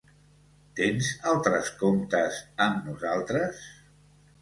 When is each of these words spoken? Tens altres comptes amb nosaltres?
Tens 0.79 1.09
altres 1.33 1.71
comptes 1.83 2.43
amb 2.69 2.91
nosaltres? 2.91 3.65